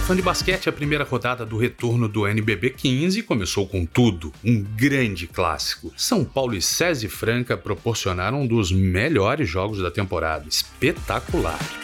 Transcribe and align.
fã 0.00 0.16
de 0.16 0.22
basquete, 0.22 0.68
a 0.68 0.72
primeira 0.72 1.04
rodada 1.04 1.44
do 1.44 1.58
retorno 1.58 2.08
do 2.08 2.26
NBB 2.26 2.70
15 2.70 3.22
começou 3.22 3.66
com 3.66 3.84
tudo, 3.84 4.32
um 4.42 4.62
grande 4.62 5.26
clássico. 5.26 5.92
São 5.94 6.24
Paulo 6.24 6.54
e 6.54 6.62
SESI 6.62 7.08
Franca 7.08 7.54
proporcionaram 7.54 8.40
um 8.40 8.46
dos 8.46 8.72
melhores 8.72 9.46
jogos 9.46 9.82
da 9.82 9.90
temporada, 9.90 10.48
espetacular. 10.48 11.83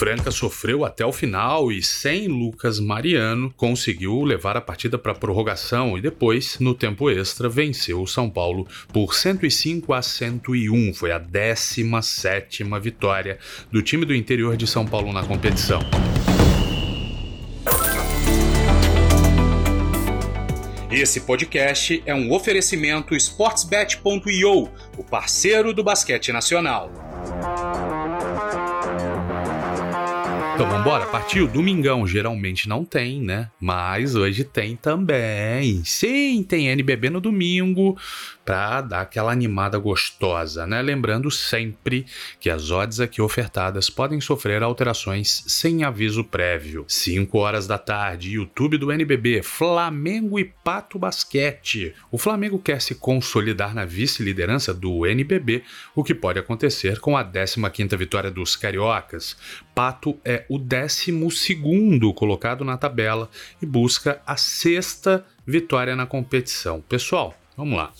Franca 0.00 0.30
sofreu 0.30 0.82
até 0.86 1.04
o 1.04 1.12
final 1.12 1.70
e, 1.70 1.82
sem 1.82 2.26
Lucas 2.26 2.80
Mariano, 2.80 3.52
conseguiu 3.54 4.22
levar 4.22 4.56
a 4.56 4.60
partida 4.62 4.96
para 4.96 5.14
prorrogação 5.14 5.98
e 5.98 6.00
depois, 6.00 6.58
no 6.58 6.74
tempo 6.74 7.10
extra, 7.10 7.50
venceu 7.50 8.00
o 8.00 8.06
São 8.06 8.30
Paulo 8.30 8.66
por 8.94 9.14
105 9.14 9.92
a 9.92 10.00
101. 10.00 10.94
Foi 10.94 11.12
a 11.12 11.18
17 11.18 12.64
vitória 12.80 13.38
do 13.70 13.82
time 13.82 14.06
do 14.06 14.14
interior 14.14 14.56
de 14.56 14.66
São 14.66 14.86
Paulo 14.86 15.12
na 15.12 15.22
competição. 15.22 15.80
Esse 20.90 21.20
podcast 21.20 22.02
é 22.06 22.14
um 22.14 22.32
oferecimento 22.32 23.14
sportsbet.io, 23.14 24.70
o 24.96 25.04
parceiro 25.04 25.74
do 25.74 25.84
basquete 25.84 26.32
nacional. 26.32 26.90
Então 30.60 30.70
vambora, 30.70 31.06
partiu. 31.06 31.48
Domingão 31.48 32.06
geralmente 32.06 32.68
não 32.68 32.84
tem, 32.84 33.18
né? 33.18 33.50
Mas 33.58 34.14
hoje 34.14 34.44
tem 34.44 34.76
também. 34.76 35.82
Sim, 35.86 36.44
tem 36.46 36.68
NBB 36.68 37.08
no 37.08 37.18
domingo 37.18 37.96
para 38.44 38.82
dar 38.82 39.00
aquela 39.00 39.32
animada 39.32 39.78
gostosa, 39.78 40.66
né? 40.66 40.82
Lembrando 40.82 41.30
sempre 41.30 42.04
que 42.38 42.50
as 42.50 42.70
odds 42.70 43.00
aqui 43.00 43.22
ofertadas 43.22 43.88
podem 43.88 44.20
sofrer 44.20 44.62
alterações 44.62 45.44
sem 45.46 45.82
aviso 45.82 46.24
prévio. 46.24 46.84
5 46.86 47.38
horas 47.38 47.66
da 47.66 47.78
tarde, 47.78 48.32
YouTube 48.32 48.76
do 48.76 48.92
NBB, 48.92 49.42
Flamengo 49.42 50.38
e 50.38 50.44
Pato 50.44 50.98
Basquete. 50.98 51.94
O 52.10 52.18
Flamengo 52.18 52.58
quer 52.58 52.82
se 52.82 52.96
consolidar 52.96 53.74
na 53.74 53.86
vice-liderança 53.86 54.74
do 54.74 55.06
NBB, 55.06 55.62
o 55.94 56.04
que 56.04 56.14
pode 56.14 56.38
acontecer 56.38 56.98
com 56.98 57.16
a 57.16 57.24
15ª 57.24 57.96
vitória 57.96 58.30
dos 58.30 58.56
cariocas. 58.56 59.36
Pato 59.74 60.18
é 60.24 60.44
o 60.50 60.58
12º 60.58 62.12
colocado 62.12 62.64
na 62.64 62.76
tabela 62.76 63.30
e 63.62 63.66
busca 63.66 64.20
a 64.26 64.36
sexta 64.36 65.24
vitória 65.46 65.94
na 65.94 66.06
competição. 66.06 66.82
Pessoal, 66.88 67.38
vamos 67.56 67.78
lá. 67.78 67.92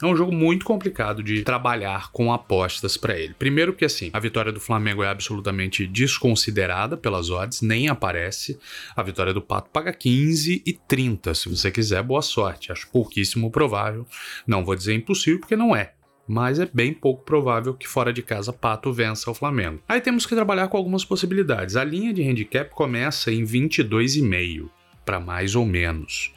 É 0.00 0.06
um 0.06 0.16
jogo 0.16 0.32
muito 0.32 0.64
complicado 0.64 1.24
de 1.24 1.42
trabalhar 1.42 2.12
com 2.12 2.32
apostas 2.32 2.96
para 2.96 3.18
ele. 3.18 3.34
Primeiro 3.34 3.74
que 3.74 3.84
assim, 3.84 4.10
a 4.12 4.20
vitória 4.20 4.52
do 4.52 4.60
Flamengo 4.60 5.02
é 5.02 5.08
absolutamente 5.08 5.88
desconsiderada 5.88 6.96
pelas 6.96 7.30
odds, 7.30 7.60
nem 7.60 7.88
aparece. 7.88 8.58
A 8.94 9.02
vitória 9.02 9.34
do 9.34 9.42
Pato 9.42 9.68
paga 9.70 9.92
15 9.92 10.62
e 10.64 10.72
30. 10.72 11.34
Se 11.34 11.48
você 11.48 11.70
quiser, 11.70 12.02
boa 12.04 12.22
sorte. 12.22 12.70
Acho 12.70 12.88
pouquíssimo 12.90 13.50
provável. 13.50 14.06
Não 14.46 14.64
vou 14.64 14.76
dizer 14.76 14.94
impossível 14.94 15.40
porque 15.40 15.56
não 15.56 15.74
é 15.74 15.92
mas 16.28 16.60
é 16.60 16.68
bem 16.72 16.92
pouco 16.92 17.24
provável 17.24 17.72
que 17.72 17.88
fora 17.88 18.12
de 18.12 18.22
casa 18.22 18.52
Pato 18.52 18.92
vença 18.92 19.30
o 19.30 19.34
Flamengo. 19.34 19.80
Aí 19.88 20.00
temos 20.00 20.26
que 20.26 20.34
trabalhar 20.34 20.68
com 20.68 20.76
algumas 20.76 21.04
possibilidades. 21.04 21.74
A 21.74 21.82
linha 21.82 22.12
de 22.12 22.22
handicap 22.22 22.70
começa 22.70 23.32
em 23.32 23.42
22,5 23.42 24.68
para 25.08 25.18
mais 25.18 25.54
ou 25.54 25.64
menos. 25.64 26.30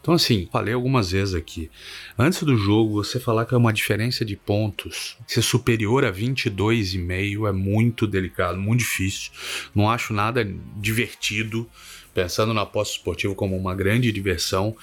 Então, 0.00 0.14
assim, 0.14 0.48
falei 0.50 0.72
algumas 0.72 1.10
vezes 1.10 1.34
aqui. 1.34 1.70
Antes 2.18 2.42
do 2.44 2.56
jogo, 2.56 3.04
você 3.04 3.20
falar 3.20 3.44
que 3.44 3.54
é 3.54 3.58
uma 3.58 3.74
diferença 3.74 4.24
de 4.24 4.34
pontos 4.36 5.18
ser 5.26 5.42
superior 5.42 6.02
a 6.02 6.10
22,5 6.10 7.46
é 7.46 7.52
muito 7.52 8.06
delicado, 8.06 8.58
muito 8.58 8.78
difícil. 8.78 9.32
Não 9.74 9.90
acho 9.90 10.14
nada 10.14 10.50
divertido, 10.76 11.68
pensando 12.14 12.54
na 12.54 12.62
aposta 12.62 12.96
esportiva 12.96 13.34
como 13.34 13.54
uma 13.54 13.74
grande 13.74 14.10
diversão. 14.10 14.74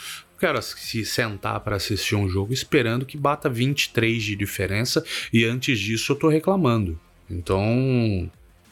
Quero 0.43 0.61
se 0.61 1.05
sentar 1.05 1.57
para 1.61 1.77
assistir 1.77 2.17
um 2.17 2.27
jogo 2.27 2.51
esperando 2.51 3.05
que 3.05 3.15
bata 3.15 3.49
23 3.49 4.21
de 4.21 4.35
diferença 4.35 5.01
e 5.31 5.45
antes 5.45 5.79
disso 5.79 6.11
eu 6.11 6.17
tô 6.17 6.27
reclamando. 6.27 6.99
Então, 7.29 8.29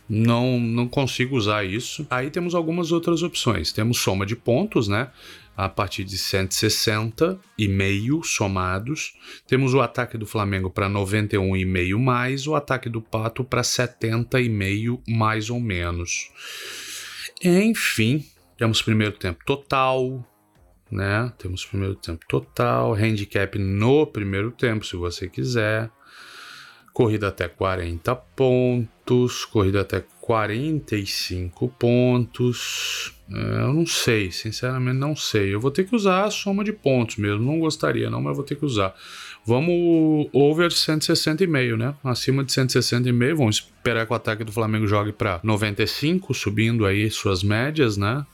não, 0.10 0.60
não 0.60 0.86
consigo 0.86 1.38
usar 1.38 1.64
isso. 1.64 2.06
Aí 2.10 2.30
temos 2.30 2.56
algumas 2.56 2.92
outras 2.92 3.24
opções. 3.24 3.72
Temos 3.72 4.00
soma 4.00 4.26
de 4.26 4.36
pontos, 4.36 4.90
né? 4.90 5.12
A 5.56 5.70
partir 5.70 6.04
de 6.04 6.18
160 6.18 7.40
e 7.58 7.70
meio 7.70 8.22
somados. 8.22 9.14
Temos 9.48 9.74
o 9.74 9.80
ataque 9.80 10.18
do 10.18 10.26
Flamengo 10.26 10.70
para 10.70 10.90
91,5 10.90 11.98
mais, 11.98 12.48
o 12.48 12.54
ataque 12.54 12.90
do 12.90 13.02
Pato 13.02 13.46
para 13.46 13.62
70,5 13.62 15.00
mais 15.08 15.50
ou 15.50 15.62
menos. 15.62 16.32
Enfim, 17.42 18.26
temos 18.58 18.82
primeiro 18.82 19.14
tempo 19.14 19.40
total, 19.46 20.22
né? 20.92 21.32
Temos 21.38 21.66
primeiro 21.66 21.96
tempo 21.96 22.26
total, 22.28 22.94
handicap 22.94 23.58
no 23.58 24.06
primeiro 24.06 24.52
tempo, 24.52 24.86
se 24.86 24.96
você 24.96 25.28
quiser 25.28 25.90
corrida 26.94 27.30
até 27.30 27.48
40 27.48 28.16
pontos, 28.16 29.46
corrida 29.46 29.82
até 29.82 30.04
45 30.22 31.68
pontos. 31.70 33.14
É, 33.30 33.62
eu 33.64 33.74
não 33.74 33.86
sei, 33.86 34.32
sinceramente 34.32 34.98
não 34.98 35.16
sei. 35.16 35.54
Eu 35.54 35.60
vou 35.60 35.72
ter 35.72 35.86
que 35.86 35.96
usar 35.96 36.26
a 36.26 36.32
soma 36.32 36.64
de 36.64 36.74
pontos 36.74 37.18
mesmo. 37.18 37.44
Não 37.44 37.60
gostaria, 37.60 38.10
não, 38.10 38.22
mas 38.22 38.36
vou 38.36 38.46
ter 38.46 38.56
que 38.56 38.66
usar. 38.66 38.94
Vamos 39.46 40.30
over 40.34 40.70
160,5, 40.70 41.78
né? 41.78 41.96
Acima 42.04 42.44
de 42.44 42.52
160,5. 42.52 43.36
Vamos 43.36 43.56
esperar 43.56 44.06
que 44.06 44.14
o 44.14 44.16
ataque 44.16 44.44
do 44.44 44.52
Flamengo 44.52 44.86
jogue 44.86 45.12
para 45.12 45.40
95, 45.44 46.34
subindo 46.34 46.86
aí 46.86 47.10
suas 47.10 47.42
médias, 47.42 47.98
né? 47.98 48.26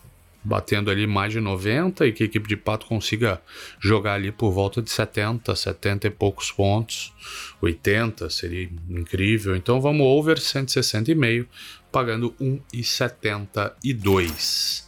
Batendo 0.48 0.90
ali 0.90 1.06
mais 1.06 1.34
de 1.34 1.42
90 1.42 2.08
e 2.08 2.14
que 2.14 2.24
a 2.24 2.26
equipe 2.26 2.48
de 2.48 2.56
Pato 2.56 2.86
consiga 2.86 3.42
jogar 3.80 4.14
ali 4.14 4.32
por 4.32 4.52
volta 4.52 4.82
de 4.82 4.90
70, 4.90 5.54
70 5.54 6.08
e 6.08 6.10
poucos 6.10 6.50
pontos, 6.52 7.14
80 7.62 8.30
seria 8.30 8.70
incrível. 8.90 9.58
Então 9.58 9.82
vamos 9.82 10.08
over 10.08 10.38
160,5, 10.38 11.46
pagando 11.92 12.34
1,72. 12.40 14.86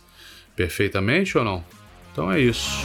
Perfeitamente 0.56 1.38
ou 1.38 1.44
não? 1.44 1.62
Então 2.12 2.32
é 2.32 2.40
isso. 2.40 2.80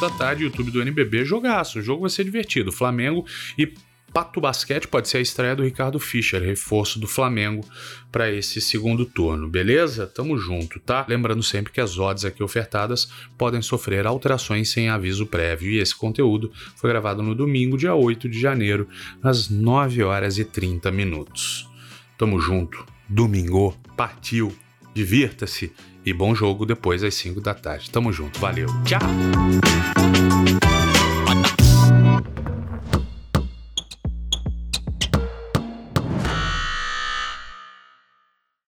Da 0.00 0.10
tarde, 0.10 0.42
YouTube 0.42 0.72
do 0.72 0.82
NBB, 0.82 1.24
jogaço. 1.24 1.78
O 1.78 1.82
jogo 1.82 2.00
vai 2.00 2.10
ser 2.10 2.24
divertido. 2.24 2.72
Flamengo 2.72 3.24
e 3.56 3.72
Pato 4.12 4.40
Basquete 4.40 4.88
pode 4.88 5.08
ser 5.08 5.18
a 5.18 5.20
estreia 5.20 5.54
do 5.54 5.62
Ricardo 5.62 6.00
Fischer, 6.00 6.42
reforço 6.42 6.98
do 6.98 7.06
Flamengo 7.06 7.64
para 8.10 8.28
esse 8.28 8.60
segundo 8.60 9.06
turno, 9.06 9.48
beleza? 9.48 10.04
Tamo 10.04 10.36
junto, 10.36 10.80
tá? 10.80 11.06
Lembrando 11.08 11.44
sempre 11.44 11.72
que 11.72 11.80
as 11.80 11.96
odds 11.96 12.24
aqui 12.24 12.42
ofertadas 12.42 13.08
podem 13.36 13.62
sofrer 13.62 14.04
alterações 14.04 14.68
sem 14.70 14.88
aviso 14.88 15.26
prévio 15.26 15.70
e 15.70 15.78
esse 15.78 15.94
conteúdo 15.94 16.50
foi 16.74 16.90
gravado 16.90 17.22
no 17.22 17.32
domingo, 17.32 17.78
dia 17.78 17.94
8 17.94 18.28
de 18.28 18.40
janeiro, 18.40 18.88
às 19.22 19.48
9 19.48 20.02
horas 20.02 20.38
e 20.38 20.44
30 20.44 20.90
minutos. 20.90 21.68
Tamo 22.16 22.40
junto, 22.40 22.84
domingo, 23.08 23.78
partiu, 23.96 24.52
divirta-se 24.98 25.70
e 26.04 26.12
bom 26.12 26.34
jogo 26.34 26.66
depois 26.66 27.04
às 27.04 27.14
5 27.14 27.40
da 27.40 27.54
tarde. 27.54 27.88
Tamo 27.88 28.12
junto, 28.12 28.40
valeu, 28.40 28.66
tchau! 28.82 28.98